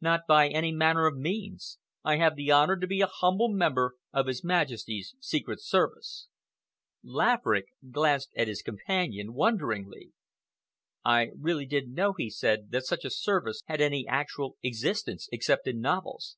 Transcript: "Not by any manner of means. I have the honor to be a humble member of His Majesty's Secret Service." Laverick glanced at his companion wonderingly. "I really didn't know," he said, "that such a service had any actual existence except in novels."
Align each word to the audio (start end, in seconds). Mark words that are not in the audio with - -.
"Not 0.00 0.22
by 0.26 0.48
any 0.48 0.72
manner 0.72 1.06
of 1.06 1.16
means. 1.16 1.78
I 2.02 2.16
have 2.16 2.34
the 2.34 2.50
honor 2.50 2.76
to 2.76 2.88
be 2.88 3.02
a 3.02 3.06
humble 3.06 3.48
member 3.50 3.94
of 4.12 4.26
His 4.26 4.42
Majesty's 4.42 5.14
Secret 5.20 5.62
Service." 5.62 6.26
Laverick 7.04 7.66
glanced 7.88 8.30
at 8.36 8.48
his 8.48 8.62
companion 8.62 9.32
wonderingly. 9.32 10.10
"I 11.04 11.28
really 11.38 11.66
didn't 11.66 11.94
know," 11.94 12.14
he 12.14 12.30
said, 12.30 12.72
"that 12.72 12.82
such 12.84 13.04
a 13.04 13.10
service 13.10 13.62
had 13.66 13.80
any 13.80 14.08
actual 14.08 14.56
existence 14.64 15.28
except 15.30 15.68
in 15.68 15.80
novels." 15.80 16.36